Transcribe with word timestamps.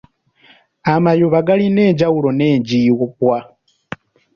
Amayuba 0.93 1.39
gayina 1.47 1.81
enjawulo 1.89 2.29
n'enjiibwa. 2.33 3.37